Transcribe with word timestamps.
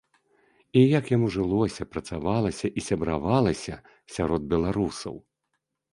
І 0.79 0.81
як 0.99 1.11
яму 1.15 1.27
жылося, 1.35 1.87
працавалася 1.93 2.67
і 2.81 2.85
сябравалася 2.89 3.75
сярод 4.15 4.41
беларусаў? 4.55 5.15